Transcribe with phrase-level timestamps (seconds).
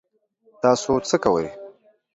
[0.61, 1.47] تاسو څه کوئ؟